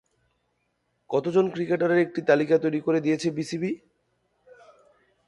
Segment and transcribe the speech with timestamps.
[1.09, 3.71] কত জন ক্রিকেটারের একটি তালিকা তৈরি করে দিয়েছে বিসিবি?